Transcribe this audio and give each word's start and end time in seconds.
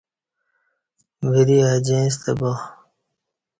وری 1.29 1.57
ا 1.69 1.71
جیں 1.85 2.07
ستہ 2.15 2.33
با 2.39 2.51